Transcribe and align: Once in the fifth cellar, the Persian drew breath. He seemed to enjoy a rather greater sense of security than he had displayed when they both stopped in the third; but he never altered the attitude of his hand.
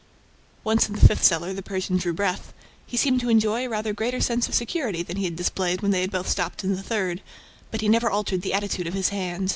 Once 0.63 0.89
in 0.89 0.95
the 0.95 1.07
fifth 1.07 1.23
cellar, 1.23 1.53
the 1.53 1.61
Persian 1.61 1.95
drew 1.97 2.11
breath. 2.11 2.53
He 2.87 2.97
seemed 2.97 3.19
to 3.21 3.29
enjoy 3.29 3.59
a 3.65 3.69
rather 3.69 3.93
greater 3.93 4.19
sense 4.19 4.47
of 4.47 4.55
security 4.55 5.03
than 5.03 5.17
he 5.17 5.25
had 5.25 5.35
displayed 5.35 5.83
when 5.83 5.91
they 5.91 6.07
both 6.07 6.27
stopped 6.27 6.63
in 6.63 6.73
the 6.75 6.81
third; 6.81 7.21
but 7.69 7.81
he 7.81 7.87
never 7.87 8.09
altered 8.09 8.41
the 8.41 8.55
attitude 8.55 8.87
of 8.87 8.95
his 8.95 9.09
hand. 9.09 9.49